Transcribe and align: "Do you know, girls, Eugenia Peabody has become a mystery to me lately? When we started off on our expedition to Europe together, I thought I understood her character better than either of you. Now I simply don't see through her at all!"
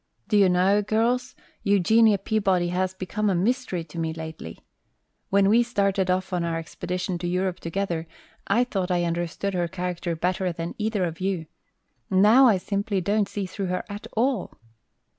"Do 0.27 0.35
you 0.35 0.49
know, 0.49 0.81
girls, 0.81 1.35
Eugenia 1.61 2.17
Peabody 2.17 2.69
has 2.69 2.95
become 2.95 3.29
a 3.29 3.35
mystery 3.35 3.83
to 3.83 3.99
me 3.99 4.13
lately? 4.15 4.57
When 5.29 5.47
we 5.47 5.61
started 5.61 6.09
off 6.09 6.33
on 6.33 6.43
our 6.43 6.57
expedition 6.57 7.19
to 7.19 7.27
Europe 7.27 7.59
together, 7.59 8.07
I 8.47 8.63
thought 8.63 8.89
I 8.89 9.03
understood 9.03 9.53
her 9.53 9.67
character 9.67 10.15
better 10.15 10.51
than 10.51 10.73
either 10.79 11.03
of 11.05 11.19
you. 11.21 11.45
Now 12.09 12.47
I 12.47 12.57
simply 12.57 12.99
don't 12.99 13.29
see 13.29 13.45
through 13.45 13.67
her 13.67 13.83
at 13.89 14.07
all!" 14.13 14.53